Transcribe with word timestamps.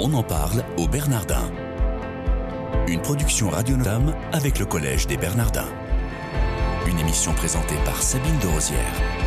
On 0.00 0.12
en 0.14 0.24
parle 0.24 0.64
au 0.76 0.88
Bernardin. 0.88 1.50
Une 2.88 3.00
production 3.00 3.48
Radio 3.48 3.76
Notre-Dame 3.76 4.14
avec 4.32 4.58
le 4.58 4.66
Collège 4.66 5.06
des 5.06 5.16
Bernardins. 5.16 5.68
Une 6.88 6.98
émission 6.98 7.32
présentée 7.32 7.76
par 7.84 8.02
Sabine 8.02 8.38
de 8.40 8.48
Rosière. 8.48 9.23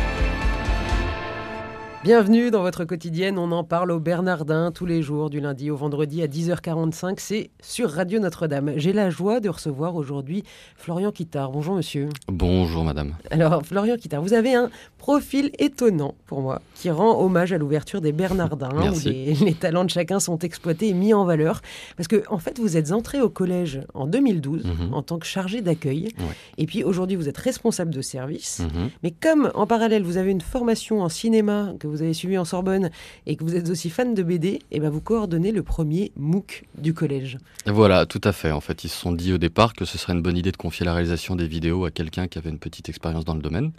Bienvenue 2.04 2.52
dans 2.52 2.62
votre 2.62 2.84
quotidienne, 2.84 3.38
on 3.38 3.50
en 3.50 3.64
parle 3.64 3.90
au 3.90 3.98
Bernardin 3.98 4.70
tous 4.70 4.86
les 4.86 5.02
jours 5.02 5.30
du 5.30 5.40
lundi 5.40 5.68
au 5.68 5.76
vendredi 5.76 6.22
à 6.22 6.28
10h45, 6.28 7.14
c'est 7.18 7.50
sur 7.60 7.90
Radio 7.90 8.20
Notre-Dame. 8.20 8.72
J'ai 8.76 8.92
la 8.92 9.10
joie 9.10 9.40
de 9.40 9.48
recevoir 9.48 9.96
aujourd'hui 9.96 10.44
Florian 10.76 11.10
Quittard. 11.10 11.50
Bonjour 11.50 11.74
monsieur. 11.74 12.08
Bonjour 12.28 12.84
madame. 12.84 13.16
Alors 13.32 13.66
Florian 13.66 13.96
Quittard, 13.96 14.22
vous 14.22 14.32
avez 14.32 14.54
un 14.54 14.70
profil 14.96 15.50
étonnant 15.58 16.14
pour 16.26 16.40
moi 16.40 16.62
qui 16.76 16.88
rend 16.88 17.20
hommage 17.20 17.52
à 17.52 17.58
l'ouverture 17.58 18.00
des 18.00 18.12
Bernardins 18.12 18.92
où 18.92 18.98
les, 19.04 19.34
les, 19.34 19.54
talents 19.54 19.84
de 19.84 19.90
chacun 19.90 20.20
sont 20.20 20.38
exploités 20.38 20.88
et 20.88 20.94
mis 20.94 21.12
en 21.12 21.24
valeur 21.24 21.60
parce 21.96 22.06
que 22.06 22.22
en 22.30 22.38
fait 22.38 22.60
vous 22.60 22.76
êtes 22.76 22.92
entré 22.92 23.20
au 23.20 23.28
collège 23.28 23.80
en 23.94 24.06
2012 24.06 24.64
Mhm. 24.64 24.94
en 24.94 25.02
tant 25.02 25.18
que 25.18 25.26
chargé 25.26 25.62
d'accueil 25.62 26.04
Ouais. 26.18 26.24
et 26.58 26.66
puis 26.66 26.84
aujourd'hui 26.84 27.16
vous 27.16 27.28
êtes 27.28 27.38
responsable 27.38 27.92
de 27.92 28.02
service. 28.02 28.60
Mhm. 28.60 28.90
Mais 29.02 29.10
comme 29.10 29.50
en 29.54 29.66
parallèle 29.66 30.04
vous 30.04 30.16
avez 30.16 30.30
une 30.30 30.40
formation 30.40 31.02
en 31.02 31.08
cinéma 31.08 31.72
que 31.80 31.87
vous 31.88 32.02
avez 32.02 32.14
suivie 32.14 32.38
en 32.38 32.44
Sorbonne 32.44 32.90
et 33.26 33.36
que 33.36 33.44
vous 33.44 33.54
êtes 33.56 33.68
aussi 33.68 33.90
fan 33.90 34.14
de 34.14 34.22
BD, 34.22 34.60
et 34.70 34.80
ben 34.80 34.90
vous 34.90 35.00
coordonnez 35.00 35.52
le 35.52 35.62
premier 35.62 36.12
MOOC 36.16 36.64
du 36.76 36.94
collège. 36.94 37.38
Voilà, 37.66 38.06
tout 38.06 38.20
à 38.24 38.32
fait. 38.32 38.50
En 38.52 38.60
fait, 38.60 38.84
ils 38.84 38.88
se 38.88 38.96
sont 38.96 39.12
dit 39.12 39.32
au 39.32 39.38
départ 39.38 39.74
que 39.74 39.84
ce 39.84 39.98
serait 39.98 40.12
une 40.12 40.22
bonne 40.22 40.36
idée 40.36 40.52
de 40.52 40.56
confier 40.56 40.84
la 40.86 40.92
réalisation 40.94 41.36
des 41.36 41.46
vidéos 41.46 41.84
à 41.84 41.90
quelqu'un 41.90 42.26
qui 42.28 42.38
avait 42.38 42.50
une 42.50 42.58
petite 42.58 42.88
expérience 42.88 43.24
dans 43.24 43.34
le 43.34 43.40
domaine, 43.42 43.72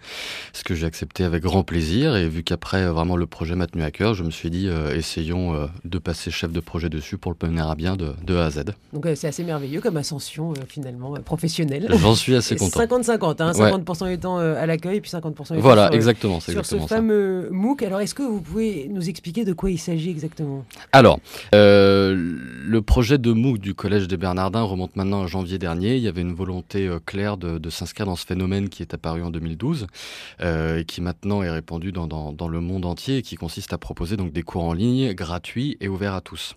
ce 0.54 0.64
que 0.64 0.76
j'ai 0.76 0.86
accepté 0.86 1.24
avec 1.24 1.44
grand 1.44 1.64
plaisir. 1.64 2.16
Et 2.16 2.28
vu 2.28 2.44
qu'après, 2.44 2.84
euh, 2.84 2.92
vraiment, 2.92 3.16
le 3.18 3.26
projet 3.28 3.56
m'a 3.56 3.68
tenu 3.68 3.84
à 3.84 3.92
cœur, 3.92 4.14
je 4.14 4.24
me 4.24 4.32
suis 4.32 4.50
dit, 4.50 4.68
euh, 4.68 4.96
essayons 4.96 5.54
euh, 5.56 5.68
de 5.86 5.98
passer 6.00 6.32
chef 6.32 6.52
de 6.52 6.60
projet 6.60 6.90
dessus 6.90 7.18
pour 7.18 7.32
le 7.40 7.48
mener 7.48 7.62
à 7.62 7.76
bien 7.76 7.96
de, 7.96 8.14
de 8.26 8.36
A 8.36 8.46
à 8.46 8.50
Z. 8.50 8.64
Donc 8.94 9.06
euh, 9.06 9.16
c'est 9.16 9.28
assez 9.28 9.44
merveilleux 9.44 9.82
comme 9.82 9.98
ascension 9.98 10.54
finalement 10.68 11.14
professionnelle. 11.24 11.88
J'en 12.00 12.16
suis 12.16 12.36
assez 12.36 12.56
content. 12.56 12.80
50-50, 12.82 13.42
hein, 13.42 13.52
Ouais. 13.60 13.72
50% 13.72 14.10
du 14.10 14.20
temps 14.20 14.38
à 14.38 14.66
l'accueil 14.66 15.02
puis 15.02 15.10
50% 15.12 15.32
du 15.32 15.34
temps 15.34 15.56
Voilà, 15.60 15.88
sur, 15.88 15.96
exactement, 15.96 16.40
sur 16.40 16.66
ce 16.66 16.80
ça. 16.80 16.88
fameux 16.88 17.50
MOOC. 17.52 17.84
Alors 17.84 17.99
est-ce 18.00 18.16
que 18.16 18.24
vous 18.24 18.42
pouvez 18.42 18.88
nous 18.90 19.10
expliquer 19.10 19.46
de 19.46 19.54
quoi 19.54 19.72
il 19.72 19.78
s'agit 19.78 20.10
exactement? 20.10 20.66
Alors, 20.92 21.20
euh, 21.54 22.16
le 22.16 22.82
projet 22.82 23.18
de 23.18 23.32
MOOC 23.32 23.60
du 23.60 23.74
Collège 23.74 24.08
des 24.08 24.18
Bernardins 24.18 24.62
remonte 24.62 24.96
maintenant 24.96 25.24
à 25.24 25.28
janvier 25.28 25.58
dernier. 25.58 25.96
Il 25.96 26.04
y 26.04 26.08
avait 26.08 26.22
une 26.22 26.34
volonté 26.34 26.88
euh, 26.88 27.00
claire 27.06 27.38
de, 27.38 27.70
s'inscrire 27.70 28.06
dans 28.06 28.16
ce 28.16 28.26
phénomène 28.26 28.70
qui 28.70 28.82
est 28.82 28.94
apparu 28.94 29.24
en 29.24 29.30
2012 29.30 29.88
euh, 30.42 30.80
et 30.80 30.86
qui 30.86 31.02
maintenant 31.02 31.44
est 31.44 31.50
répandu 31.50 31.92
dans 31.92 32.48
le 32.50 32.62
monde 32.62 32.86
entier 32.86 33.18
et 33.18 33.22
qui 33.22 33.36
consiste 33.36 33.74
à 33.74 33.78
proposer 33.78 34.18
donc 34.18 34.32
des 34.32 34.44
cours 34.44 34.64
en 34.64 34.74
ligne 34.74 35.14
gratuits 35.14 35.78
et 35.82 35.88
ouverts 35.88 36.16
à 36.16 36.22
tous. 36.22 36.56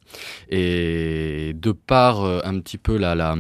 Et 0.51 1.42
de 1.63 1.73
par 1.73 2.23
euh, 2.23 2.41
un 2.45 2.59
petit 2.61 2.77
peu 2.79 2.97
la, 2.99 3.15
la, 3.15 3.37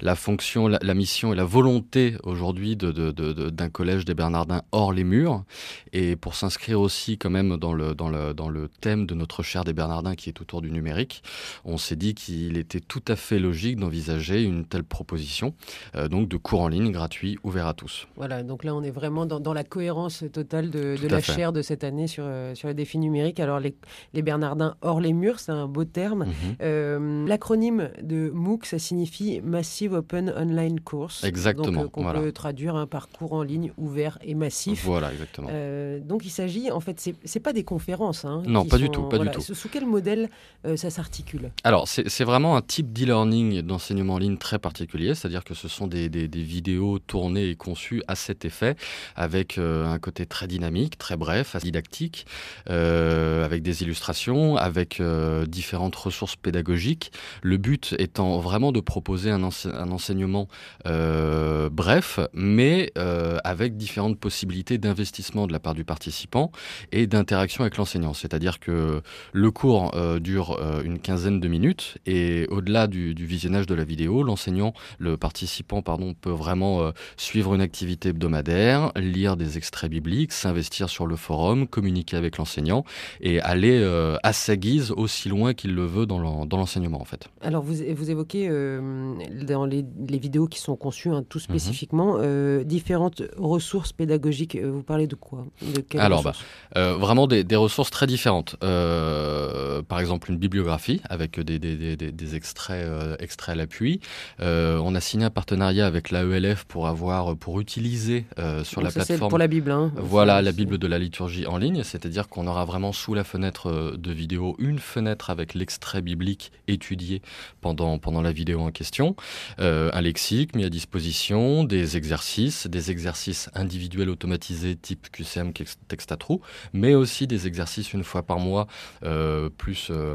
la 0.00 0.14
fonction, 0.14 0.68
la, 0.68 0.78
la 0.80 0.94
mission 0.94 1.32
et 1.32 1.36
la 1.36 1.44
volonté 1.44 2.16
aujourd'hui 2.22 2.76
de, 2.76 2.92
de, 2.92 3.10
de- 3.10 3.32
de- 3.32 3.50
d'un 3.50 3.68
collège 3.68 4.04
des 4.04 4.14
Bernardins 4.14 4.62
hors 4.72 4.92
les 4.92 5.04
murs, 5.04 5.44
et 5.92 6.16
pour 6.16 6.34
s'inscrire 6.34 6.80
aussi 6.80 7.18
quand 7.18 7.30
même 7.30 7.56
dans 7.56 7.72
le, 7.74 7.94
dans, 7.94 8.08
le, 8.08 8.32
dans 8.34 8.48
le 8.48 8.68
thème 8.80 9.06
de 9.06 9.14
notre 9.14 9.42
cher 9.42 9.64
des 9.64 9.72
Bernardins 9.72 10.14
qui 10.14 10.28
est 10.30 10.40
autour 10.40 10.62
du 10.62 10.70
numérique, 10.70 11.22
on 11.64 11.76
s'est 11.76 11.96
dit 11.96 12.14
qu'il 12.14 12.56
était 12.56 12.80
tout 12.80 13.02
à 13.08 13.16
fait 13.16 13.38
logique 13.38 13.76
d'envisager 13.78 14.42
une 14.42 14.64
telle 14.64 14.84
proposition, 14.84 15.54
euh, 15.96 16.08
donc 16.08 16.28
de 16.28 16.36
cours 16.36 16.60
en 16.60 16.68
ligne 16.68 16.92
gratuits 16.92 17.38
ouverts 17.42 17.66
à 17.66 17.74
tous. 17.74 18.06
Voilà, 18.16 18.42
donc 18.42 18.62
là 18.64 18.74
on 18.74 18.82
est 18.82 18.90
vraiment 18.90 19.26
dans, 19.26 19.40
dans 19.40 19.52
la 19.52 19.64
cohérence 19.64 20.24
totale 20.32 20.70
de, 20.70 20.96
la 21.08 21.20
fait. 21.20 21.32
chaire 21.32 21.52
de 21.52 21.62
cette 21.62 21.82
année 21.84 22.06
sur, 22.06 22.24
euh, 22.26 22.54
sur 22.54 22.68
les 22.68 22.74
défis 22.74 22.98
numériques. 22.98 23.40
Alors 23.40 23.58
les, 23.60 23.74
les 24.12 24.22
Bernardins 24.22 24.76
hors 24.82 25.00
les 25.00 25.12
murs, 25.12 25.40
c'est 25.40 25.52
un 25.52 25.66
beau 25.66 25.84
terme. 25.84 26.24
Mhm. 26.26 26.56
Euh, 26.62 27.26
L'acronyme 27.70 27.90
de 28.02 28.30
MOOC, 28.30 28.66
ça 28.66 28.78
signifie 28.78 29.40
Massive 29.42 29.94
Open 29.94 30.32
Online 30.36 30.80
Course. 30.80 31.24
Exactement, 31.24 31.72
Donc, 31.72 31.84
euh, 31.84 31.88
qu'on 31.88 32.02
voilà. 32.02 32.20
peut 32.20 32.32
traduire 32.32 32.76
un 32.76 32.86
parcours 32.86 33.32
en 33.32 33.42
ligne 33.42 33.72
ouvert 33.78 34.18
et 34.22 34.34
massif. 34.34 34.84
Voilà, 34.84 35.10
exactement. 35.12 35.48
Euh, 35.50 35.98
donc 36.00 36.24
il 36.26 36.30
s'agit, 36.30 36.70
en 36.70 36.80
fait, 36.80 37.00
c'est 37.00 37.14
c'est 37.24 37.40
pas 37.40 37.52
des 37.54 37.64
conférences. 37.64 38.24
hein, 38.26 38.42
Non, 38.46 38.64
pas 38.66 38.76
du 38.78 38.90
tout, 38.90 39.02
pas 39.04 39.18
du 39.18 39.30
tout. 39.30 39.40
Sous 39.40 39.68
quel 39.68 39.86
modèle 39.86 40.28
euh, 40.66 40.76
ça 40.76 40.90
s'articule? 40.90 41.52
Alors, 41.64 41.88
c'est 41.88 42.08
c'est 42.08 42.24
vraiment 42.24 42.56
un 42.56 42.60
type 42.62 42.92
d'e-learning 42.92 43.62
d'enseignement 43.62 44.14
en 44.14 44.18
ligne 44.18 44.36
très 44.36 44.58
particulier, 44.58 45.14
c'est-à-dire 45.14 45.44
que 45.44 45.54
ce 45.54 45.68
sont 45.68 45.86
des, 45.86 46.08
des- 46.10 46.28
des 46.28 46.42
vidéos 46.42 46.98
tournées 46.98 47.48
et 47.48 47.56
conçues 47.56 48.02
à 48.08 48.14
cet 48.14 48.44
effet, 48.44 48.76
avec 49.16 49.56
euh, 49.58 49.86
un 49.86 49.98
côté 49.98 50.26
très 50.26 50.46
dynamique, 50.46 50.98
très 50.98 51.16
bref, 51.16 51.54
assez 51.54 51.64
didactique, 51.64 52.26
avec 52.66 53.62
des 53.62 53.82
illustrations, 53.82 54.56
avec 54.56 55.00
différentes 55.46 55.96
ressources 55.96 56.36
pédagogiques. 56.36 57.12
Le 57.42 57.53
but 57.56 57.94
étant 57.98 58.38
vraiment 58.38 58.72
de 58.72 58.80
proposer 58.80 59.30
un, 59.30 59.42
ense- 59.42 59.66
un 59.66 59.90
enseignement 59.90 60.48
euh, 60.86 61.68
bref, 61.70 62.18
mais 62.32 62.92
euh, 62.98 63.38
avec 63.44 63.76
différentes 63.76 64.18
possibilités 64.18 64.78
d'investissement 64.78 65.46
de 65.46 65.52
la 65.52 65.60
part 65.60 65.74
du 65.74 65.84
participant 65.84 66.50
et 66.92 67.06
d'interaction 67.06 67.62
avec 67.62 67.76
l'enseignant. 67.76 68.14
C'est-à-dire 68.14 68.60
que 68.60 69.02
le 69.32 69.50
cours 69.50 69.92
euh, 69.94 70.18
dure 70.18 70.58
une 70.84 70.98
quinzaine 70.98 71.40
de 71.40 71.48
minutes 71.48 71.98
et 72.06 72.46
au-delà 72.50 72.86
du, 72.86 73.14
du 73.14 73.26
visionnage 73.26 73.66
de 73.66 73.74
la 73.74 73.84
vidéo, 73.84 74.22
l'enseignant, 74.22 74.72
le 74.98 75.16
participant, 75.16 75.82
pardon, 75.82 76.14
peut 76.14 76.30
vraiment 76.30 76.92
suivre 77.16 77.54
une 77.54 77.60
activité 77.60 78.10
hebdomadaire, 78.10 78.92
lire 78.96 79.36
des 79.36 79.56
extraits 79.56 79.90
bibliques, 79.90 80.32
s'investir 80.32 80.88
sur 80.88 81.06
le 81.06 81.16
forum, 81.16 81.66
communiquer 81.66 82.16
avec 82.16 82.38
l'enseignant 82.38 82.84
et 83.20 83.40
aller 83.40 83.82
à 84.22 84.32
sa 84.32 84.56
guise 84.56 84.92
aussi 84.92 85.28
loin 85.28 85.54
qu'il 85.54 85.74
le 85.74 85.86
veut 85.86 86.06
dans 86.06 86.18
l'enseignement 86.18 87.00
en 87.00 87.04
fait. 87.04 87.28
Alors 87.44 87.62
vous, 87.62 87.74
vous 87.94 88.10
évoquez 88.10 88.48
euh, 88.48 89.14
dans 89.46 89.66
les, 89.66 89.84
les 90.08 90.18
vidéos 90.18 90.46
qui 90.46 90.58
sont 90.58 90.76
conçues, 90.76 91.10
hein, 91.10 91.18
Mhm. 91.20 91.24
tout 91.26 91.38
spécifiquement, 91.38 92.16
euh, 92.18 92.64
différentes 92.64 93.22
ressources 93.36 93.92
pédagogiques. 93.92 94.56
Vous 94.56 94.82
parlez 94.82 95.06
de 95.06 95.14
quoi? 95.14 95.44
De 95.62 95.98
Alors, 95.98 96.18
ressources? 96.20 96.42
Euh, 96.76 96.96
vraiment 96.96 97.26
des, 97.26 97.44
des 97.44 97.56
ressources 97.56 97.90
très 97.90 98.06
différentes. 98.06 98.56
Euh, 98.64 99.82
par 99.82 100.00
exemple, 100.00 100.30
une 100.30 100.38
bibliographie 100.38 101.00
avec 101.08 101.38
des, 101.38 101.58
des- 101.58 101.96
des- 101.96 102.34
extraits, 102.36 102.84
euh, 102.84 103.16
extraits 103.20 103.52
à 103.52 103.56
l'appui. 103.56 104.00
On 104.40 104.94
a 104.94 105.00
signé 105.00 105.24
un 105.26 105.30
partenariat 105.30 105.86
avec 105.86 106.10
l'AELF 106.10 106.64
pour 106.64 106.86
avoir, 106.88 107.36
pour 107.36 107.60
utiliser 107.60 108.24
sur 108.62 108.76
Donc 108.80 108.84
la 108.84 108.90
ça, 108.90 109.04
plateforme. 109.04 109.28
pour 109.28 109.38
la 109.38 109.46
Bible. 109.48 109.70
hein. 109.70 109.92
Voilà 109.96 110.40
la 110.42 110.52
Bible 110.52 110.78
de 110.78 110.86
la 110.86 110.98
liturgie 110.98 111.46
en 111.46 111.58
ligne, 111.58 111.82
c'est-à-dire 111.82 112.28
qu'on 112.28 112.46
aura 112.46 112.64
vraiment 112.64 112.92
sous 112.92 113.12
la 113.14 113.24
fenêtre 113.24 113.94
de 113.96 114.12
vidéo 114.12 114.56
une 114.58 114.78
fenêtre 114.78 115.30
avec 115.30 115.54
l'extrait 115.54 116.00
biblique 116.02 116.50
étudié 116.68 117.20
pendant, 117.60 117.98
pendant 117.98 118.22
la 118.22 118.32
vidéo 118.32 118.60
en 118.60 118.70
question, 118.70 119.16
euh, 119.60 119.90
un 119.92 120.00
lexique 120.00 120.54
mis 120.56 120.64
à 120.64 120.70
disposition, 120.70 121.64
des 121.64 121.96
exercices, 121.96 122.66
des 122.66 122.90
exercices 122.90 123.50
individuels 123.54 124.10
automatisés 124.10 124.76
type 124.76 125.10
QCM 125.10 125.52
Textatrou, 125.88 126.40
mais 126.72 126.94
aussi 126.94 127.26
des 127.26 127.46
exercices 127.46 127.92
une 127.92 128.04
fois 128.04 128.22
par 128.22 128.38
mois 128.38 128.66
euh, 129.04 129.48
plus 129.48 129.88
euh, 129.90 130.14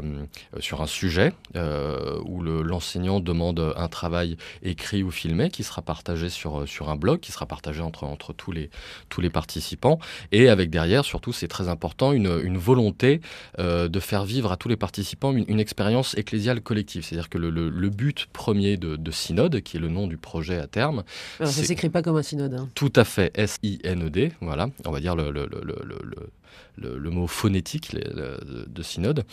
sur 0.58 0.82
un 0.82 0.86
sujet 0.86 1.32
euh, 1.56 2.20
où 2.24 2.42
le- 2.42 2.62
l'enseignant 2.62 3.20
demande 3.20 3.74
un 3.76 3.88
travail 3.88 4.36
écrit 4.62 5.02
ou 5.02 5.10
filmé 5.10 5.50
qui 5.50 5.64
sera 5.64 5.82
partagé 5.82 6.28
sur, 6.28 6.68
sur 6.68 6.90
un 6.90 6.96
blog, 6.96 7.20
qui 7.20 7.32
sera 7.32 7.46
partagé 7.46 7.80
entre, 7.80 8.04
entre 8.04 8.32
tous 8.32 8.52
les, 8.52 8.70
tous 9.08 9.20
les 9.20 9.30
participants 9.30 9.98
et 10.32 10.48
avec 10.48 10.70
derrière, 10.70 11.04
surtout, 11.04 11.32
c'est 11.32 11.48
très 11.48 11.68
important, 11.68 12.12
une, 12.12 12.58
volonté 12.58 13.20
euh, 13.58 13.88
de 13.88 14.00
faire 14.00 14.24
vivre 14.24 14.52
à 14.52 14.56
tous 14.56 14.68
les 14.68 14.76
participants 14.76 15.32
une 15.32 15.60
expérience 15.60 16.16
ecclésiale 16.16 16.60
collective. 16.60 16.99
C'est-à-dire 17.02 17.28
que 17.28 17.38
le, 17.38 17.50
le- 17.50 17.68
le 17.70 17.88
but 17.90 18.26
premier 18.32 18.76
de, 18.76 18.96
de 18.96 19.10
Synode, 19.10 19.60
qui 19.62 19.76
est 19.76 19.80
le 19.80 19.88
nom 19.88 20.06
du 20.06 20.16
projet 20.16 20.58
à 20.58 20.66
terme, 20.66 21.02
Alors, 21.38 21.52
ça 21.52 21.62
s'écrit 21.64 21.90
pas 21.90 22.02
comme 22.02 22.16
un 22.16 22.22
synode. 22.22 22.54
hein. 22.54 22.68
tout 22.74 22.92
à 22.96 23.04
fait 23.04 23.30
S-I-N-E-D, 23.34 24.32
voilà, 24.40 24.68
on 24.86 24.90
va 24.90 25.00
dire 25.00 25.14
le, 25.16 27.10
mot 27.10 27.26
phonétique 27.26 27.94
de 27.94 28.82
synode. 28.82 29.24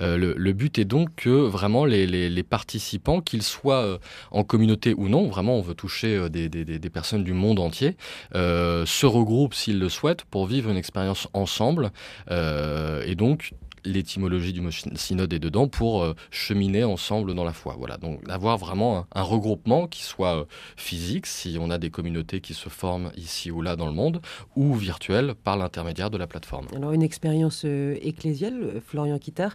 Euh, 0.00 0.16
le, 0.16 0.52
but 0.52 0.78
est 0.78 0.84
donc 0.84 1.08
que 1.16 1.28
vraiment 1.30 1.84
les, 1.84 2.06
les- 2.06 2.28
les 2.30 2.42
participants, 2.42 3.20
qu'ils 3.20 3.42
soient 3.42 3.82
euh, 3.84 3.98
en 4.30 4.44
communauté 4.44 4.94
ou 4.94 5.08
non, 5.08 5.26
vraiment 5.28 5.56
on 5.56 5.62
veut 5.62 5.74
toucher 5.74 6.16
euh, 6.16 6.28
des, 6.28 6.48
des- 6.48 6.64
des- 6.64 6.78
des 6.78 6.90
personnes 6.90 7.24
du 7.24 7.32
monde 7.32 7.58
entier, 7.58 7.96
euh, 8.34 8.84
se 8.86 9.06
regroupent 9.06 9.54
s'ils 9.54 9.78
le 9.78 9.88
souhaitent 9.88 10.24
pour 10.24 10.46
vivre 10.46 10.70
une 10.70 10.76
expérience 10.76 11.28
ensemble 11.32 11.90
euh, 12.30 13.02
et 13.06 13.14
donc 13.14 13.52
l'étymologie 13.84 14.52
du 14.52 14.60
mot 14.60 14.70
sy- 14.70 14.90
synode 14.94 15.32
est 15.32 15.38
dedans 15.38 15.68
pour 15.68 16.02
euh, 16.02 16.14
cheminer 16.30 16.84
ensemble 16.84 17.34
dans 17.34 17.44
la 17.44 17.52
foi. 17.52 17.74
Voilà, 17.78 17.96
donc 17.96 18.20
avoir 18.28 18.58
vraiment 18.58 18.98
un, 18.98 19.06
un 19.12 19.22
regroupement 19.22 19.86
qui 19.86 20.02
soit 20.02 20.36
euh, 20.36 20.44
physique, 20.76 21.26
si 21.26 21.56
on 21.60 21.70
a 21.70 21.78
des 21.78 21.90
communautés 21.90 22.40
qui 22.40 22.54
se 22.54 22.68
forment 22.68 23.10
ici 23.16 23.50
ou 23.50 23.62
là 23.62 23.76
dans 23.76 23.86
le 23.86 23.92
monde, 23.92 24.20
ou 24.56 24.74
virtuel 24.74 25.34
par 25.34 25.56
l'intermédiaire 25.56 26.10
de 26.10 26.18
la 26.18 26.26
plateforme. 26.26 26.66
Alors 26.74 26.92
une 26.92 27.02
expérience 27.02 27.62
euh, 27.64 27.96
ecclésiale, 28.02 28.60
euh, 28.62 28.80
Florian 28.84 29.18
Quittard, 29.18 29.54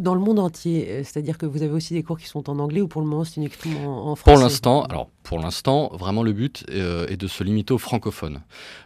dans 0.00 0.14
le 0.14 0.20
monde 0.20 0.38
entier, 0.38 1.04
c'est-à-dire 1.04 1.38
que 1.38 1.46
vous 1.46 1.62
avez 1.62 1.72
aussi 1.72 1.94
des 1.94 2.02
cours 2.02 2.18
qui 2.18 2.26
sont 2.26 2.50
en 2.50 2.58
anglais 2.58 2.80
ou 2.80 2.88
pour 2.88 3.00
le 3.00 3.06
moment 3.06 3.24
c'est 3.24 3.36
uniquement 3.36 4.08
en, 4.08 4.10
en 4.10 4.16
français? 4.16 4.34
Pour 4.34 4.42
l'instant, 4.42 4.82
alors 4.84 5.08
pour 5.22 5.38
l'instant, 5.38 5.90
vraiment 5.94 6.22
le 6.22 6.32
but 6.32 6.64
euh, 6.70 7.06
est 7.08 7.16
de 7.16 7.26
se 7.26 7.44
limiter 7.44 7.72
aux 7.72 7.78
francophones. 7.78 8.42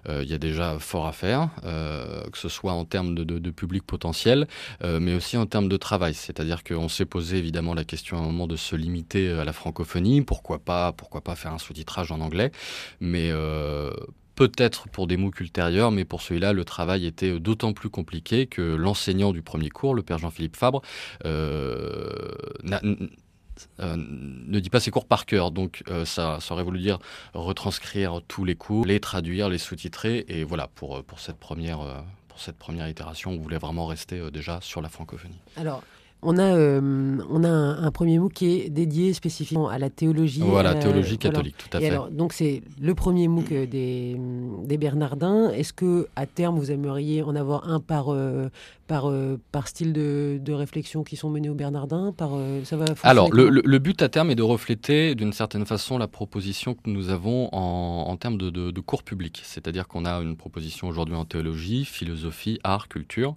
Euh, 0.09 0.23
il 0.23 0.31
y 0.31 0.35
a 0.35 0.39
déjà 0.39 0.79
fort 0.79 1.07
à 1.07 1.13
faire, 1.13 1.49
euh, 1.65 2.23
que 2.31 2.39
ce 2.39 2.49
soit 2.49 2.73
en 2.73 2.85
termes 2.85 3.15
de, 3.15 3.51
public 3.51 3.85
potentiel, 3.85 4.47
mais 4.83 5.15
aussi 5.15 5.37
en 5.37 5.47
termes 5.47 5.69
de 5.69 5.77
travail. 5.77 6.15
C'est-à-dire 6.15 6.63
qu'on 6.63 6.89
s'est 6.89 7.07
posé 7.07 7.39
évidemment 7.39 7.75
la 7.75 7.85
question 7.85 8.19
à 8.19 8.21
un 8.21 8.25
moment 8.25 8.47
de 8.47 8.57
se 8.57 8.77
limiter 8.77 9.31
à 9.31 9.45
la 9.45 9.53
francophonie. 9.53 10.23
Pourquoi 10.23 10.59
pas, 10.59 10.93
pourquoi 10.93 11.23
pas 11.23 11.37
faire 11.37 11.53
un 11.53 11.59
sous-titrage 11.59 12.13
en 12.13 12.21
anglais 12.21 12.51
Mais 13.01 13.33
peut-être 14.37 14.89
pour 14.89 15.07
des 15.09 15.17
MOOC 15.17 15.41
ultérieurs, 15.41 15.91
mais 15.91 16.05
pour 16.05 16.23
celui-là, 16.23 16.53
le 16.53 16.65
travail 16.65 17.07
était 17.07 17.41
d'autant 17.41 17.73
plus 17.73 17.89
compliqué 17.89 18.47
que 18.47 18.63
l'enseignant 18.63 19.33
du 19.33 19.43
premier 19.43 19.71
cours, 19.71 19.95
le 19.95 20.03
père 20.03 20.19
Jean-Philippe 20.19 20.57
Fabre, 20.57 20.83
euh, 21.25 22.31
ne 23.79 24.61
dit 24.61 24.71
pas 24.71 24.81
ses 24.81 24.91
cours 24.91 25.07
par 25.07 25.27
cœur. 25.27 25.51
Donc 25.51 25.83
euh, 25.89 26.05
ça, 26.05 26.39
aurait 26.51 26.63
voulu 26.63 26.81
dire 26.81 26.99
retranscrire 27.35 28.21
tous 28.27 28.45
les 28.45 28.55
cours, 28.55 28.87
les 28.87 29.01
traduire, 29.01 29.49
les 29.49 29.59
sous-titrer. 29.59 30.25
Et 30.29 30.45
voilà, 30.45 30.69
pour, 30.75 31.03
pour, 31.05 31.21
cette 31.21 31.39
première, 31.39 31.81
euh, 31.81 32.01
pour 32.29 32.41
cette 32.41 32.57
première 32.57 32.89
itération, 32.89 33.33
on 33.33 33.39
voulait 33.39 33.59
vraiment 33.59 33.87
rester 33.87 34.31
déjà 34.31 34.61
sur 34.61 34.81
la 34.83 34.89
francophonie. 34.89 35.41
On 36.27 36.39
a, 36.39 36.57
euh, 36.57 37.19
on 37.31 37.45
a 37.45 37.49
un, 37.49 37.91
premier 37.93 38.19
MOOC 38.19 38.33
qui 38.33 38.47
est 38.61 38.69
dédié 38.69 39.13
spécifiquement 39.13 39.69
à 39.69 39.79
la 39.79 39.91
théologie. 39.91 40.43
Voilà, 40.45 40.71
euh, 40.73 40.83
théologie 40.83 41.19
catholique, 41.19 41.57
tout 41.57 41.77
à 41.77 41.81
fait. 41.81 41.87
Alors, 41.87 42.11
donc 42.11 42.33
c'est 42.33 42.63
le 42.81 42.95
premier 42.97 43.29
MOOC 43.29 43.53
euh, 43.53 43.67
des, 43.67 44.17
des 44.65 44.77
Bernardins. 44.77 45.51
Est-ce 45.51 45.73
que 45.73 46.09
à 46.17 46.27
terme 46.27 46.59
vous 46.59 46.73
aimeriez 46.73 47.23
en 47.23 47.37
avoir 47.37 47.69
un 47.69 47.79
par 47.79 48.07
par, 48.89 49.11
par 49.51 49.67
style 49.67 49.93
de, 49.93 50.39
de, 50.41 50.53
réflexion 50.53 51.03
qui 51.03 51.17
sont 51.17 51.31
menés 51.31 51.49
aux 51.49 51.55
Bernardins? 51.55 52.13
Par, 52.17 52.31
ça 52.65 52.77
va 52.77 52.85
Alors, 53.03 53.33
le, 53.33 53.49
le, 53.49 53.79
but 53.79 54.01
à 54.03 54.09
terme 54.09 54.31
est 54.31 54.37
de 54.37 54.43
refléter 54.43 55.15
d'une 55.15 55.33
certaine 55.33 55.67
façon 55.67 55.99
la 55.99 56.07
proposition 56.07 56.75
que 56.75 56.89
nous 56.89 57.11
avons 57.11 57.49
en, 57.53 58.05
en 58.09 58.17
termes 58.17 58.39
de, 58.39 58.51
de, 58.51 58.71
de 58.71 58.81
cours 58.81 59.03
publics. 59.03 59.41
C'est-à-dire 59.45 59.89
qu'on 59.89 60.05
a 60.05 60.21
une 60.21 60.37
proposition 60.37 60.89
aujourd'hui 60.89 61.17
en 61.17 61.25
théologie, 61.25 61.85
philosophie, 61.85 62.61
art, 62.63 62.89
culture. 62.89 63.35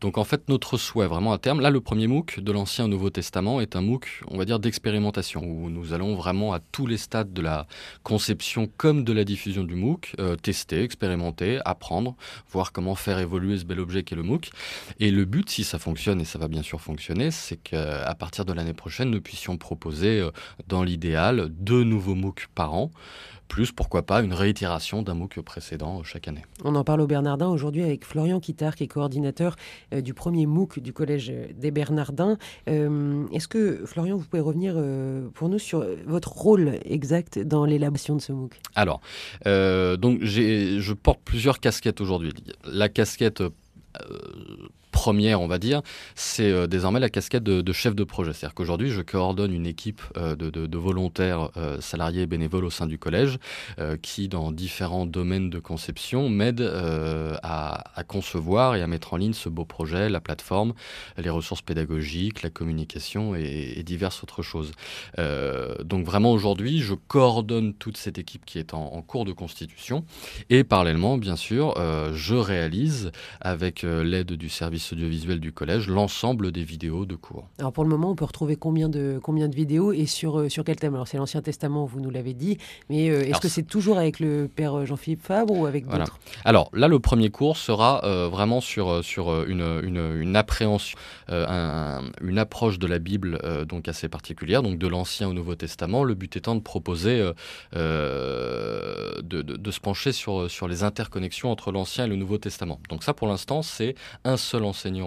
Donc 0.00 0.18
en 0.18 0.24
fait, 0.24 0.48
notre 0.48 0.76
souhait 0.76 1.06
vraiment 1.06 1.32
à 1.32 1.38
terme, 1.38 1.60
là 1.60 1.70
le 1.70 1.80
premier 1.80 2.06
MOOC 2.06 2.19
de 2.20 2.52
l'Ancien 2.52 2.84
au 2.84 2.88
Nouveau 2.88 3.10
Testament 3.10 3.60
est 3.60 3.76
un 3.76 3.80
MOOC, 3.80 4.22
on 4.28 4.38
va 4.38 4.44
dire, 4.44 4.58
d'expérimentation, 4.58 5.42
où 5.42 5.70
nous 5.70 5.92
allons 5.92 6.14
vraiment 6.14 6.52
à 6.52 6.60
tous 6.60 6.86
les 6.86 6.96
stades 6.96 7.32
de 7.32 7.42
la 7.42 7.66
conception 8.02 8.70
comme 8.76 9.04
de 9.04 9.12
la 9.12 9.24
diffusion 9.24 9.64
du 9.64 9.74
MOOC, 9.74 10.14
euh, 10.18 10.36
tester, 10.36 10.82
expérimenter, 10.82 11.58
apprendre, 11.64 12.14
voir 12.50 12.72
comment 12.72 12.94
faire 12.94 13.18
évoluer 13.18 13.58
ce 13.58 13.64
bel 13.64 13.80
objet 13.80 14.02
qu'est 14.02 14.16
le 14.16 14.22
MOOC. 14.22 14.50
Et 14.98 15.10
le 15.10 15.24
but, 15.24 15.48
si 15.48 15.64
ça 15.64 15.78
fonctionne, 15.78 16.20
et 16.20 16.24
ça 16.24 16.38
va 16.38 16.48
bien 16.48 16.62
sûr 16.62 16.80
fonctionner, 16.80 17.30
c'est 17.30 17.56
qu'à 17.56 18.14
partir 18.18 18.44
de 18.44 18.52
l'année 18.52 18.74
prochaine, 18.74 19.10
nous 19.10 19.20
puissions 19.20 19.56
proposer, 19.56 20.20
euh, 20.20 20.30
dans 20.68 20.82
l'idéal, 20.82 21.48
deux 21.50 21.84
nouveaux 21.84 22.14
MOOC 22.14 22.48
par 22.54 22.74
an 22.74 22.90
plus 23.50 23.72
pourquoi 23.72 24.02
pas 24.02 24.22
une 24.22 24.32
réitération 24.32 25.02
d'un 25.02 25.14
MOOC 25.14 25.40
précédent 25.42 26.02
chaque 26.04 26.28
année. 26.28 26.44
On 26.64 26.76
en 26.76 26.84
parle 26.84 27.00
au 27.00 27.08
Bernardin 27.08 27.48
aujourd'hui 27.48 27.82
avec 27.82 28.04
Florian 28.04 28.38
Quittard, 28.38 28.76
qui 28.76 28.84
est 28.84 28.86
coordinateur 28.86 29.56
euh, 29.92 30.00
du 30.00 30.14
premier 30.14 30.46
MOOC 30.46 30.78
du 30.78 30.92
Collège 30.92 31.32
des 31.54 31.72
Bernardins. 31.72 32.38
Euh, 32.68 33.26
est-ce 33.32 33.48
que, 33.48 33.84
Florian, 33.86 34.16
vous 34.16 34.24
pouvez 34.24 34.40
revenir 34.40 34.74
euh, 34.76 35.28
pour 35.34 35.48
nous 35.48 35.58
sur 35.58 35.84
votre 36.06 36.30
rôle 36.30 36.78
exact 36.84 37.40
dans 37.40 37.64
l'élaboration 37.64 38.14
de 38.14 38.20
ce 38.20 38.32
MOOC? 38.32 38.52
Alors, 38.76 39.00
donc 39.44 40.20
je 40.22 40.92
porte 40.92 41.20
plusieurs 41.24 41.58
casquettes 41.58 42.00
aujourd'hui. 42.00 42.32
La 42.64 42.88
casquette 42.88 43.42
première, 45.00 45.40
on 45.40 45.46
va 45.46 45.58
dire, 45.58 45.80
c'est 46.14 46.52
euh, 46.52 46.66
désormais 46.66 47.00
la 47.00 47.08
casquette 47.08 47.42
de, 47.42 47.72
chef 47.72 47.94
de 47.94 48.04
projet. 48.04 48.34
C'est-à-dire 48.34 48.54
qu'aujourd'hui, 48.54 48.90
je 48.90 49.00
coordonne 49.00 49.54
une 49.54 49.64
équipe 49.64 50.02
euh, 50.18 50.36
de, 50.36 50.76
volontaires 50.76 51.48
euh, 51.56 51.80
salariés 51.80 52.22
et 52.22 52.26
bénévoles 52.26 52.66
au 52.66 52.70
sein 52.70 52.86
du 52.86 52.98
collège 52.98 53.38
qui, 54.02 54.28
dans 54.28 54.52
différents 54.52 55.06
domaines 55.06 55.48
de 55.48 55.58
conception, 55.58 56.28
m'aident 56.28 56.70
à, 57.42 58.04
concevoir 58.06 58.74
et 58.74 58.82
à 58.82 58.86
mettre 58.86 59.14
en 59.14 59.16
ligne 59.16 59.32
ce 59.32 59.48
beau 59.48 59.64
projet, 59.64 60.08
la 60.08 60.20
plateforme, 60.20 60.74
les 61.16 61.30
ressources 61.30 61.62
pédagogiques, 61.62 62.42
la 62.42 62.50
communication 62.50 63.34
et, 63.34 63.82
diverses 63.84 64.22
autres 64.22 64.42
choses. 64.42 64.72
donc 65.84 66.04
vraiment, 66.04 66.32
aujourd'hui, 66.32 66.80
je 66.80 66.94
coordonne 66.94 67.72
toute 67.74 67.96
cette 67.96 68.18
équipe 68.18 68.44
qui 68.44 68.58
est 68.58 68.74
en, 68.74 68.84
en 68.92 69.02
cours 69.02 69.24
de 69.24 69.32
constitution 69.32 70.04
et 70.50 70.64
parallèlement, 70.64 71.16
bien 71.16 71.36
sûr, 71.36 71.74
je 72.12 72.34
réalise 72.34 73.12
avec 73.40 73.82
l'aide 73.82 74.32
du 74.32 74.48
service 74.48 74.89
audiovisuel 74.92 75.40
du 75.40 75.52
collège 75.52 75.88
l'ensemble 75.88 76.52
des 76.52 76.64
vidéos 76.64 77.06
de 77.06 77.14
cours. 77.14 77.48
Alors 77.58 77.72
pour 77.72 77.84
le 77.84 77.90
moment, 77.90 78.10
on 78.10 78.14
peut 78.14 78.24
retrouver 78.24 78.56
combien 78.56 78.88
de, 78.88 79.20
combien 79.22 79.48
de 79.48 79.54
vidéos 79.54 79.92
et 79.92 80.06
sur, 80.06 80.38
euh, 80.38 80.48
sur 80.48 80.64
quel 80.64 80.76
thème? 80.76 80.94
Alors 80.94 81.08
c'est 81.08 81.16
l'Ancien 81.16 81.42
Testament, 81.42 81.84
vous 81.86 82.00
nous 82.00 82.10
l'avez 82.10 82.34
dit, 82.34 82.58
mais 82.88 83.10
euh, 83.10 83.22
est-ce 83.22 83.40
que 83.40 83.48
c'est 83.48 83.62
toujours 83.62 83.98
avec 83.98 84.20
le 84.20 84.48
Père 84.54 84.78
euh, 84.78 84.86
Jean-Philippe 84.86 85.22
Fabre 85.22 85.54
ou 85.56 85.66
avec 85.66 85.86
d'autres? 85.86 86.18
Alors 86.44 86.70
là, 86.72 86.88
le 86.88 86.98
premier 86.98 87.30
cours 87.30 87.56
sera 87.56 88.00
vraiment 88.28 88.60
sur, 88.60 89.04
sur 89.04 89.44
une, 89.44 89.80
une, 89.82 90.36
appréhension, 90.36 90.98
une 91.28 92.38
approche 92.38 92.78
de 92.78 92.86
la 92.86 92.98
Bible 92.98 93.38
donc 93.66 93.88
assez 93.88 94.08
particulière, 94.08 94.62
donc 94.62 94.78
de 94.78 94.86
l'Ancien 94.86 95.28
au 95.28 95.32
Nouveau 95.32 95.54
Testament, 95.54 96.04
le 96.04 96.14
but 96.14 96.36
étant 96.36 96.54
de 96.54 96.60
proposer 96.60 97.18
de, 97.72 99.22
de, 99.22 99.42
de, 99.42 99.70
se 99.70 99.80
pencher 99.80 100.12
sur, 100.12 100.50
sur 100.50 100.68
les 100.68 100.82
interconnexions 100.82 101.50
entre 101.50 101.72
l'Ancien 101.72 102.04
et 102.04 102.08
le 102.08 102.16
Nouveau 102.16 102.38
Testament. 102.38 102.80
Donc 102.88 103.02
ça, 103.02 103.14
pour 103.14 103.28
l'instant, 103.28 103.62
c'est 103.62 103.94
un 104.24 104.36
seul 104.36 104.64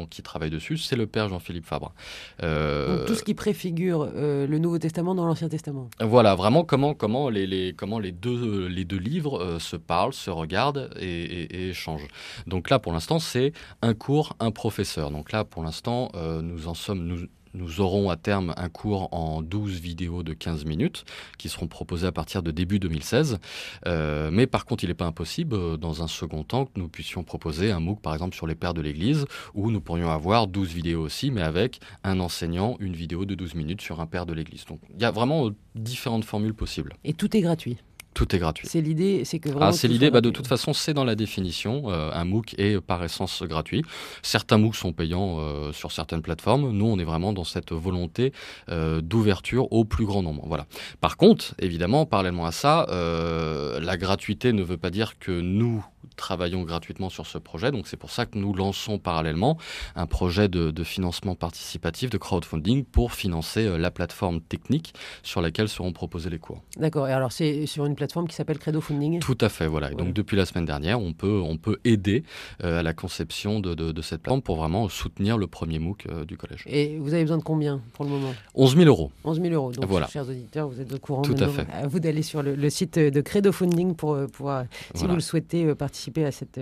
qui 0.10 0.22
travaille 0.22 0.50
dessus, 0.50 0.78
c'est 0.78 0.96
le 0.96 1.08
père 1.08 1.30
Jean-Philippe 1.30 1.66
Fabre. 1.66 1.94
Euh, 2.42 2.98
Donc 2.98 3.08
tout 3.08 3.16
ce 3.16 3.24
qui 3.24 3.34
préfigure 3.34 4.10
euh, 4.16 4.48
le 4.48 4.60
Nouveau 4.60 4.80
Testament 4.80 5.16
dans 5.16 5.26
l'Ancien 5.26 5.50
Testament. 5.50 5.90
Voilà, 6.00 6.36
vraiment 6.36 6.64
comment, 6.64 6.94
comment, 6.94 7.30
les, 7.30 7.48
les 7.48 7.74
comment 7.74 8.00
les, 8.00 8.12
deux, 8.12 8.68
les 8.68 8.86
deux 8.86 8.98
livres 8.98 9.40
euh, 9.40 9.60
se 9.60 9.76
parlent, 9.76 10.14
se 10.14 10.30
regardent 10.30 10.90
et, 11.00 11.24
et, 11.24 11.70
échangent. 11.70 12.08
Donc 12.48 12.70
là, 12.70 12.80
pour 12.80 12.94
l'instant, 12.94 13.20
c'est 13.20 13.54
un 13.82 13.94
cours, 13.94 14.36
un 14.40 14.52
professeur. 14.52 15.12
Donc 15.12 15.32
là, 15.32 15.44
pour 15.44 15.64
l'instant, 15.64 16.12
nous 16.42 16.68
en 16.68 16.74
sommes... 16.74 17.06
Nous, 17.06 17.28
nous 17.54 17.82
aurons 17.82 18.10
à 18.10 18.16
terme 18.16 18.54
un 18.58 18.70
cours 18.70 19.14
en 19.14 19.42
12 19.42 19.80
vidéos 19.80 20.24
de 20.24 20.34
15 20.34 20.66
minutes 20.66 21.06
qui 21.38 21.50
seront 21.50 21.68
proposées 21.68 22.08
à 22.08 22.12
partir 22.12 22.44
de 22.44 22.52
début 22.52 22.80
2016. 22.80 23.40
Euh, 23.86 24.30
mais 24.32 24.48
par 24.48 24.66
contre, 24.66 24.84
il 24.84 24.88
n'est 24.88 24.94
pas 24.94 25.06
impossible, 25.06 25.56
euh, 25.56 25.78
dans 25.78 26.04
un 26.04 26.08
second 26.08 26.44
temps, 26.44 26.66
que 26.66 26.80
nous 26.80 26.88
puissions 26.88 27.24
proposer 27.24 27.72
un 27.72 27.80
MOOC, 27.80 28.02
par 28.02 28.14
exemple, 28.14 28.36
sur 28.36 28.48
les 28.48 28.56
pères 28.56 28.74
de 28.74 28.82
l'Église, 28.82 29.26
où 29.54 29.72
nous 29.72 29.82
pourrions 29.82 30.10
avoir 30.10 30.48
12 30.48 30.74
vidéos 30.74 31.02
aussi, 31.02 31.32
mais 31.32 31.42
avec 31.42 31.80
un 32.04 32.20
enseignant, 32.20 32.78
une 32.80 32.94
vidéo 32.94 33.26
de 33.26 33.36
12 33.36 33.56
minutes 33.56 33.82
sur 33.82 34.00
un 34.00 34.08
père 34.08 34.26
de 34.26 34.34
l'Église. 34.34 34.66
Donc 34.66 34.80
il 34.94 35.02
y 35.02 35.06
a 35.06 35.12
vraiment 35.12 35.48
euh, 35.48 35.56
différentes 35.76 36.26
formules 36.26 36.54
possibles. 36.54 36.96
Et 37.04 37.14
tout 37.14 37.36
est 37.36 37.42
gratuit 37.42 37.78
tout 38.14 38.36
est 38.36 38.40
gratuit. 38.40 38.68
C'est 38.70 38.82
l'idée, 38.82 39.26
c'est 39.26 39.40
que 39.40 39.50
vraiment. 39.50 39.68
Ah, 39.68 39.72
c'est 39.72 39.88
l'idée. 39.88 40.12
Bah, 40.12 40.22
de 40.22 40.30
toute 40.30 40.48
façon, 40.48 40.74
c'est 40.74 40.94
dans 40.94 41.04
la 41.04 41.16
définition. 41.16 41.84
Euh, 41.88 42.12
un 42.14 42.26
MOOC 42.26 42.56
est 42.58 42.80
par 42.80 43.04
essence 43.04 43.44
gratuit. 43.44 43.84
Certains 44.22 44.58
MOOC 44.58 44.76
sont 44.76 44.94
payants 44.94 45.38
euh, 45.40 45.72
sur 45.72 45.92
certaines 45.92 46.22
plateformes. 46.22 46.72
Nous, 46.72 46.86
on 46.86 47.00
est 47.00 47.04
vraiment 47.04 47.34
dans 47.34 47.44
cette 47.44 47.72
volonté 47.72 48.34
euh, 48.70 49.02
d'ouverture 49.02 49.72
au 49.72 49.86
plus 49.86 50.06
grand 50.06 50.24
nombre. 50.24 50.44
Voilà. 50.48 50.66
Par 51.02 51.18
contre, 51.18 51.56
évidemment, 51.60 52.06
parallèlement 52.06 52.46
à 52.46 52.52
ça, 52.52 52.88
la 52.90 53.98
gratuité 53.98 54.54
ne 54.54 54.64
veut 54.64 54.78
pas 54.78 54.90
dire 54.90 55.18
que 55.20 55.32
nous 55.32 55.84
travaillons 56.16 56.64
gratuitement 56.64 57.10
sur 57.10 57.26
ce 57.26 57.38
projet. 57.38 57.72
Donc 57.72 57.88
c'est 57.88 57.98
pour 57.98 58.12
ça 58.12 58.26
que 58.26 58.38
nous 58.38 58.54
lançons 58.54 59.00
parallèlement 59.00 59.58
un 59.96 60.08
projet 60.08 60.48
de, 60.48 60.84
financement 60.84 61.36
participatif, 61.36 62.10
de 62.10 62.18
crowdfunding, 62.18 62.84
pour 62.84 63.14
financer 63.14 63.78
la 63.78 63.92
plateforme 63.92 64.42
technique 64.42 64.94
sur 65.24 65.42
laquelle 65.42 65.70
seront 65.70 65.94
proposés 65.94 66.30
les 66.30 66.40
cours. 66.40 66.62
D'accord. 66.78 67.08
Et 67.08 67.14
alors 67.14 67.32
c'est 67.32 67.66
sur 67.66 67.86
une 67.86 67.96
plateforme 67.96 68.28
qui 68.28 68.36
s'appelle 68.36 68.60
Credo 68.60 68.82
Funding? 68.82 69.20
Tout 69.20 69.38
à 69.42 69.50
fait, 69.50 69.68
voilà. 69.68 69.92
Et 69.92 69.96
donc 69.96 70.14
depuis 70.14 70.38
la 70.38 70.46
semaine 70.46 70.66
dernière, 70.66 71.00
on 71.00 71.14
peut, 71.14 71.42
on 71.44 71.58
peut 71.58 71.78
aider 71.84 72.24
euh, 72.64 72.80
à 72.80 72.84
la 72.84 72.94
conception 72.94 73.60
de, 73.60 73.74
de, 73.74 74.02
cette 74.02 74.22
plateforme 74.22 74.42
pour 74.42 74.58
vraiment 74.58 74.90
soutenir 74.90 75.38
le 75.38 75.48
premier 75.48 75.80
MOOC 75.80 76.06
euh, 76.08 76.26
du 76.26 76.38
collège. 76.38 76.64
Et 76.68 76.98
vous 76.98 77.14
avez 77.14 77.24
besoin 77.24 77.38
de 77.38 77.44
combien 77.44 77.82
pour 77.94 78.06
le 78.06 78.12
moment? 78.12 78.34
11 78.56 78.76
000 78.76 78.88
euros. 78.88 79.12
11 79.24 79.42
000 79.42 79.54
euros. 79.54 79.72
Donc, 79.72 79.86
voilà. 79.86 80.08
chers 80.08 80.28
auditeurs, 80.28 80.68
vous 80.68 80.80
êtes 80.82 80.94
au 80.94 81.00
courant. 81.00 81.22
Tout 81.22 81.36
à 81.40 81.48
fait. 81.48 81.66
À 81.72 81.88
vous 81.88 82.00
d'aller 82.00 82.22
sur 82.22 82.44
le, 82.44 82.70
site 82.70 82.98
de 82.98 83.22
Credo 83.22 83.52
Funding 83.52 83.96
pour 83.96 84.14
euh, 84.14 84.28
pouvoir, 84.28 84.66
si 84.96 85.06
vous 85.06 85.16
le 85.16 85.22
souhaitez, 85.22 85.74
participer 85.76 85.93
à 86.26 86.32
cette, 86.32 86.60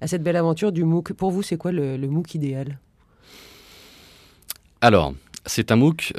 à 0.00 0.06
cette 0.06 0.22
belle 0.22 0.36
aventure 0.36 0.72
du 0.72 0.84
MOOC. 0.84 1.12
Pour 1.12 1.30
vous, 1.30 1.42
c'est 1.42 1.56
quoi 1.56 1.72
le, 1.72 1.96
MOOC 1.98 2.34
idéal? 2.34 2.78
Alors, 4.80 5.14
c'est 5.46 5.72
un 5.72 5.76
MOOC 5.76 6.12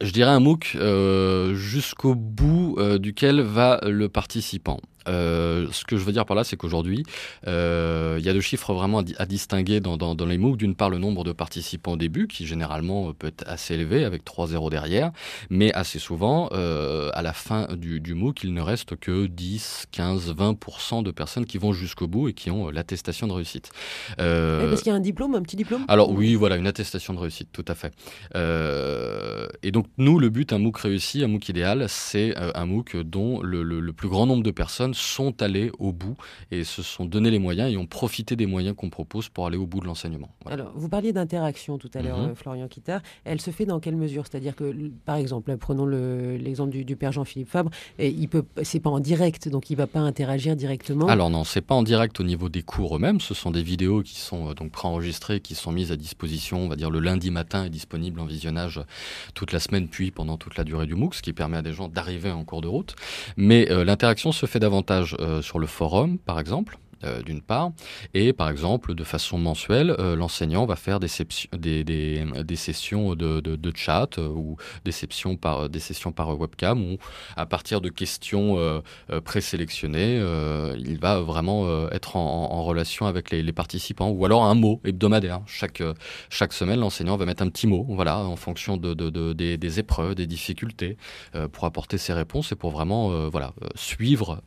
je 0.00 0.10
dirais 0.10 0.30
un 0.30 0.40
MOOC 0.40 0.76
euh, 0.76 1.54
jusqu'au 1.54 2.14
bout 2.14 2.76
euh, 2.78 2.98
duquel 2.98 3.40
va 3.40 3.80
le 3.82 4.08
participant. 4.08 4.78
Euh, 5.08 5.68
ce 5.72 5.84
que 5.84 5.96
je 5.96 6.04
veux 6.04 6.12
dire 6.12 6.26
par 6.26 6.36
là, 6.36 6.44
c'est 6.44 6.56
qu'aujourd'hui, 6.56 7.04
euh, 7.46 8.16
il 8.18 8.24
y 8.24 8.28
a 8.28 8.32
deux 8.32 8.40
chiffres 8.40 8.72
vraiment 8.74 9.02
à, 9.18 9.26
distinguer 9.26 9.80
dans, 9.80 9.96
dans, 9.96 10.26
les 10.26 10.38
MOOC. 10.38 10.56
D'une 10.56 10.74
part, 10.74 10.90
le 10.90 10.98
nombre 10.98 11.24
de 11.24 11.32
participants 11.32 11.92
au 11.92 11.96
début, 11.96 12.26
qui 12.26 12.46
généralement 12.46 13.12
peut 13.12 13.28
être 13.28 13.44
assez 13.46 13.74
élevé, 13.74 14.04
avec 14.04 14.24
3 14.24 14.48
zéros 14.48 14.70
derrière, 14.70 15.12
mais 15.50 15.72
assez 15.74 15.98
souvent, 15.98 16.48
à 16.48 17.22
la 17.22 17.32
fin 17.32 17.68
du, 17.76 18.00
du, 18.00 18.14
MOOC, 18.14 18.44
il 18.44 18.54
ne 18.54 18.60
reste 18.60 18.96
que 18.96 19.26
10, 19.26 19.86
15, 19.92 20.34
20% 20.34 21.02
de 21.02 21.10
personnes 21.10 21.46
qui 21.46 21.58
vont 21.58 21.72
jusqu'au 21.72 22.06
bout 22.06 22.28
et 22.28 22.32
qui 22.32 22.50
ont 22.50 22.70
l'attestation 22.70 23.26
de 23.26 23.32
réussite. 23.32 23.70
parce 24.16 24.82
qu'il 24.82 24.90
y 24.90 24.94
a 24.94 24.96
un 24.96 25.00
diplôme, 25.00 25.34
un 25.34 25.42
petit 25.42 25.56
diplôme? 25.56 25.84
Alors 25.88 26.10
oui, 26.10 26.34
voilà, 26.34 26.56
une 26.56 26.66
attestation 26.66 27.14
de 27.14 27.18
réussite, 27.18 27.48
tout 27.52 27.64
à 27.68 27.74
fait. 27.74 27.92
et 29.62 29.70
donc 29.70 29.86
nous, 29.98 30.18
le 30.18 30.28
but, 30.30 30.52
un 30.52 30.58
MOOC 30.58 30.78
réussi, 30.78 31.22
un 31.22 31.28
MOOC 31.28 31.48
idéal, 31.48 31.86
c'est 31.88 32.34
un 32.36 32.66
MOOC 32.66 32.96
dont 32.96 33.40
le, 33.42 33.62
le 33.62 33.92
plus 33.92 34.08
grand 34.08 34.26
nombre 34.26 34.42
de 34.42 34.50
personnes 34.50 34.94
sont 34.96 35.42
allés 35.42 35.70
au 35.78 35.92
bout 35.92 36.16
et 36.50 36.64
se 36.64 36.82
sont 36.82 37.04
donné 37.04 37.30
les 37.30 37.38
moyens 37.38 37.72
et 37.72 37.76
ont 37.76 37.86
profité 37.86 38.36
des 38.36 38.46
moyens 38.46 38.76
qu'on 38.76 38.90
propose 38.90 39.28
pour 39.28 39.46
aller 39.46 39.56
au 39.56 39.66
bout 39.66 39.80
de 39.80 39.86
l'enseignement. 39.86 40.30
Alors, 40.46 40.72
vous 40.74 40.88
parliez 40.88 41.12
d'interaction 41.12 41.78
tout 41.78 41.90
à 41.94 42.02
l'heure, 42.02 42.18
mhm. 42.18 42.30
euh, 42.30 42.34
Florian 42.34 42.68
Quittard. 42.68 43.00
Elle 43.24 43.40
se 43.40 43.50
fait 43.50 43.66
dans 43.66 43.80
quelle 43.80 43.96
mesure? 43.96 44.24
C'est-à-dire 44.30 44.54
que, 44.54 44.90
par 45.04 45.16
exemple, 45.16 45.56
prenons 45.56 45.86
l'exemple 45.86 46.70
du, 46.70 46.96
père 46.96 47.12
Jean-Philippe 47.12 47.48
Fabre, 47.48 47.70
et 47.98 48.08
il 48.08 48.28
peut, 48.28 48.44
c'est 48.62 48.80
pas 48.80 48.90
en 48.90 49.00
direct, 49.00 49.48
donc 49.48 49.70
il 49.70 49.76
va 49.76 49.86
pas 49.86 50.00
interagir 50.00 50.56
directement. 50.56 51.06
Alors 51.06 51.30
non, 51.30 51.44
c'est 51.44 51.60
pas 51.60 51.74
en 51.74 51.82
direct 51.82 52.18
au 52.20 52.22
niveau 52.22 52.48
des 52.48 52.62
cours 52.62 52.96
eux-mêmes. 52.96 53.20
Ce 53.20 53.34
sont 53.34 53.50
des 53.50 53.62
vidéos 53.62 54.02
qui 54.02 54.18
sont 54.18 54.50
euh, 54.50 54.54
donc 54.54 54.70
préenregistrées, 54.70 55.40
qui 55.40 55.54
sont 55.54 55.72
mises 55.72 55.92
à 55.92 55.96
disposition, 55.96 56.60
on 56.60 56.68
va 56.68 56.76
dire 56.76 56.90
le 56.90 57.00
lundi 57.00 57.30
matin, 57.30 57.64
et 57.64 57.70
disponible 57.70 58.20
en 58.20 58.26
visionnage 58.26 58.80
toute 59.34 59.52
la 59.52 59.60
semaine, 59.60 59.88
puis 59.88 60.10
pendant 60.10 60.36
toute 60.36 60.56
la 60.56 60.64
durée 60.64 60.86
du 60.86 60.94
MOOC, 60.94 61.16
ce 61.16 61.22
qui 61.22 61.32
permet 61.32 61.58
à 61.58 61.62
des 61.62 61.72
gens 61.72 61.88
d'arriver 61.88 62.30
en 62.30 62.44
cours 62.44 62.60
de 62.60 62.68
route. 62.68 62.94
Mais 63.36 63.70
euh, 63.70 63.84
l'interaction 63.84 64.32
se 64.32 64.46
fait 64.46 64.58
davantage 64.58 64.85
euh, 64.90 65.42
sur 65.42 65.58
le 65.58 65.66
forum, 65.66 66.18
par 66.18 66.40
exemple. 66.40 66.78
Euh, 67.06 67.22
d'une 67.22 67.40
part, 67.40 67.72
et 68.14 68.32
par 68.32 68.50
exemple, 68.50 68.94
de 68.94 69.04
façon 69.04 69.38
mensuelle, 69.38 69.94
euh, 69.98 70.14
l'enseignant 70.14 70.66
va 70.66 70.76
faire 70.76 71.00
des, 71.00 71.08
des, 71.56 71.84
des, 71.84 72.56
sessions 72.56 73.14
de, 73.14 73.72
chat 73.74 74.18
ou 74.18 74.56
des 74.84 74.92
sessions, 74.92 75.36
par, 75.36 75.68
des 75.68 75.80
sessions 75.80 76.12
par 76.12 76.38
webcam 76.38 76.82
où, 76.82 76.98
à 77.36 77.46
partir 77.46 77.80
de 77.80 77.88
questions 77.88 78.82
présélectionnées, 79.24 80.16
il 80.78 80.98
va 80.98 81.20
vraiment 81.20 81.88
être 81.90 82.16
en, 82.16 82.62
relation 82.64 83.06
avec 83.06 83.30
les, 83.30 83.52
participants, 83.52 84.08
ou 84.08 84.24
alors 84.24 84.44
un 84.44 84.54
mot 84.54 84.80
hebdomadaire. 84.84 85.40
Chaque, 85.46 85.82
chaque 86.30 86.52
semaine, 86.52 86.80
l'enseignant 86.80 87.16
va 87.16 87.24
mettre 87.24 87.42
un 87.42 87.48
petit 87.48 87.66
mot, 87.66 87.86
voilà, 87.88 88.18
en 88.18 88.36
fonction 88.36 88.76
de, 88.76 88.94
des, 89.32 89.78
épreuves, 89.78 90.14
des 90.14 90.26
difficultés, 90.26 90.96
pour 91.52 91.64
apporter 91.64 91.98
ses 91.98 92.12
réponses 92.12 92.52
et 92.52 92.56
pour 92.56 92.70
vraiment 92.70 93.28
voilà, 93.28 93.52
suivre 93.74 94.42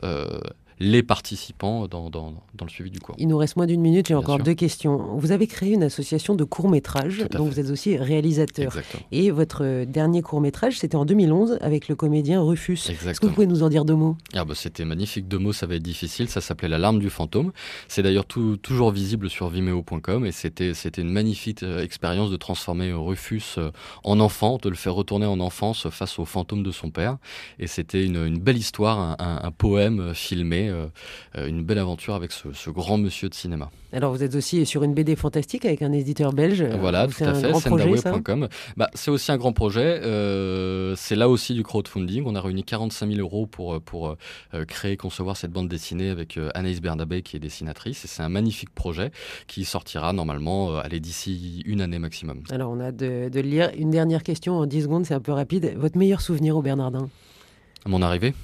les 0.80 1.02
participants 1.02 1.86
dans, 1.86 2.08
dans, 2.08 2.32
dans, 2.54 2.64
le 2.64 2.70
suivi 2.70 2.90
du 2.90 3.00
cours. 3.00 3.14
Il 3.18 3.28
nous 3.28 3.36
reste 3.36 3.56
moins 3.56 3.66
d'une 3.66 3.82
minute, 3.82 4.08
j'ai 4.08 4.14
encore 4.14 4.38
deux 4.38 4.54
questions. 4.54 4.96
Vous 5.18 5.30
avez 5.30 5.46
créé 5.46 5.72
une 5.72 5.82
association 5.82 6.34
de 6.34 6.42
courts-métrages, 6.42 7.26
dont 7.30 7.44
vous 7.44 7.60
êtes 7.60 7.68
aussi 7.68 7.98
réalisateur. 7.98 8.74
Et 9.12 9.30
votre 9.30 9.84
dernier 9.84 10.22
court-métrage, 10.22 10.78
c'était 10.78 10.96
en 10.96 11.04
2011 11.04 11.58
avec 11.60 11.88
le 11.88 11.94
comédien 11.94 12.40
Rufus. 12.40 12.78
Est-ce 12.88 13.20
que 13.20 13.26
vous 13.26 13.32
pouvez 13.32 13.46
nous 13.46 13.62
en 13.62 13.68
dire 13.68 13.84
deux 13.84 13.94
mots? 13.94 14.16
Ah 14.32 14.46
bah 14.46 14.54
C'était 14.56 14.86
magnifique, 14.86 15.28
deux 15.28 15.38
mots, 15.38 15.52
ça 15.52 15.66
va 15.66 15.74
être 15.74 15.82
difficile. 15.82 16.28
Ça 16.28 16.40
s'appelait 16.40 16.68
L'alarme 16.68 16.98
du 16.98 17.10
fantôme. 17.10 17.52
C'est 17.88 18.02
d'ailleurs 18.02 18.26
toujours 18.26 18.90
visible 18.90 19.28
sur 19.28 19.48
vimeo.com 19.48 20.24
et 20.24 20.32
c'était 20.32 20.72
une 21.02 21.10
magnifique 21.10 21.62
euh, 21.62 21.82
expérience 21.82 22.30
de 22.30 22.36
transformer 22.36 22.90
euh, 22.90 22.98
Rufus 22.98 23.42
euh, 23.58 23.70
en 24.04 24.20
enfant, 24.20 24.58
de 24.62 24.68
le 24.68 24.76
faire 24.76 24.94
retourner 24.94 25.26
en 25.26 25.40
enfance 25.40 25.88
face 25.90 26.18
au 26.18 26.24
fantôme 26.24 26.62
de 26.62 26.70
son 26.70 26.90
père. 26.90 27.18
Et 27.58 27.66
c'était 27.66 28.04
une, 28.04 28.16
une, 28.16 28.38
belle 28.38 28.56
histoire, 28.56 28.98
un, 28.98 29.40
un 29.42 29.50
poème 29.50 30.14
filmé 30.14 30.69
euh, 30.70 30.86
euh, 31.36 31.46
une 31.46 31.62
belle 31.62 31.78
aventure 31.78 32.14
avec 32.14 32.32
ce, 32.32 32.70
grand 32.70 32.98
monsieur 32.98 33.28
de 33.28 33.34
cinéma. 33.34 33.70
Alors 33.92 34.12
vous 34.12 34.22
êtes 34.22 34.34
aussi 34.34 34.64
sur 34.66 34.82
une 34.82 34.94
BD 34.94 35.16
fantastique 35.16 35.64
avec 35.64 35.82
un 35.82 35.92
éditeur 35.92 36.32
belge. 36.32 36.62
Voilà, 36.62 37.08
tout 37.08 37.24
à 37.24 37.34
fait, 37.34 37.52
sendaway.com. 37.52 38.48
Bah, 38.76 38.88
c'est 38.94 39.10
aussi 39.10 39.32
un 39.32 39.36
grand 39.36 39.52
projet. 39.52 40.00
Euh, 40.02 40.94
c'est 40.96 41.16
là 41.16 41.28
aussi 41.28 41.54
du 41.54 41.62
crowdfunding. 41.62 42.24
On 42.26 42.34
a 42.34 42.40
réuni 42.40 42.64
45 42.64 43.08
000 43.08 43.20
euros 43.20 43.46
pour, 43.46 43.80
pour 43.80 44.16
créer, 44.68 44.96
concevoir 44.96 45.36
cette 45.36 45.50
bande 45.50 45.68
dessinée 45.68 46.10
avec 46.10 46.38
Anaïs 46.54 46.80
Bernabé 46.80 47.22
qui 47.22 47.36
est 47.36 47.40
dessinatrice. 47.40 48.04
Et 48.04 48.08
c'est 48.08 48.22
un 48.22 48.28
magnifique 48.28 48.70
projet 48.70 49.10
qui 49.46 49.64
sortira 49.64 50.12
normalement 50.12 50.82
d'ici 50.90 51.62
une 51.66 51.80
année 51.80 51.98
maximum. 51.98 52.42
Alors 52.50 52.70
on 52.70 52.80
a 52.80 52.92
de, 52.92 53.28
de 53.28 53.40
lire 53.40 53.70
une 53.76 53.90
dernière 53.90 54.22
question 54.22 54.58
en 54.58 54.66
10 54.66 54.82
secondes, 54.82 55.06
c'est 55.06 55.14
un 55.14 55.20
peu 55.20 55.32
rapide. 55.32 55.74
Votre 55.76 55.98
meilleur 55.98 56.20
souvenir 56.20 56.56
au 56.56 56.62
Bernardin? 56.62 57.08
Mon 57.86 58.02
arrivée? 58.02 58.34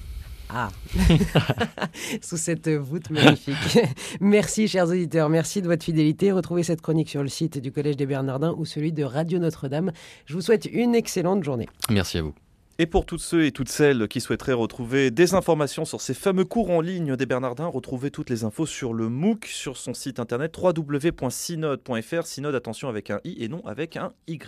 Ah, 0.48 0.68
sous 2.22 2.36
cette 2.36 2.68
voûte 2.68 3.10
magnifique. 3.10 3.78
merci, 4.20 4.68
chers 4.68 4.88
auditeurs. 4.88 5.28
Merci 5.28 5.62
de 5.62 5.66
votre 5.66 5.84
fidélité. 5.84 6.32
Retrouvez 6.32 6.62
cette 6.62 6.80
chronique 6.80 7.08
sur 7.08 7.22
le 7.22 7.28
site 7.28 7.58
du 7.58 7.72
Collège 7.72 7.96
des 7.96 8.06
Bernardins 8.06 8.54
ou 8.56 8.64
celui 8.64 8.92
de 8.92 9.02
Radio 9.02 9.38
Notre-Dame. 9.38 9.92
Je 10.26 10.34
vous 10.34 10.40
souhaite 10.40 10.66
une 10.66 10.94
excellente 10.94 11.42
journée. 11.42 11.68
Merci 11.90 12.18
à 12.18 12.22
vous. 12.22 12.34
Et 12.78 12.84
pour 12.86 13.06
toutes 13.06 13.20
ceux 13.20 13.46
et 13.46 13.52
toutes 13.52 13.70
celles 13.70 14.06
qui 14.06 14.20
souhaiteraient 14.20 14.52
retrouver 14.52 15.10
des 15.10 15.34
informations 15.34 15.86
sur 15.86 16.02
ces 16.02 16.12
fameux 16.12 16.44
cours 16.44 16.70
en 16.70 16.82
ligne 16.82 17.16
des 17.16 17.24
Bernardins, 17.24 17.66
retrouvez 17.66 18.10
toutes 18.10 18.28
les 18.28 18.44
infos 18.44 18.66
sur 18.66 18.92
le 18.92 19.08
MOOC, 19.08 19.46
sur 19.46 19.78
son 19.78 19.94
site 19.94 20.20
internet 20.20 20.54
www.synode.fr. 20.56 22.26
Synode, 22.26 22.54
attention 22.54 22.90
avec 22.90 23.10
un 23.10 23.20
i 23.24 23.36
et 23.42 23.48
non 23.48 23.64
avec 23.64 23.96
un 23.96 24.12
y. 24.28 24.38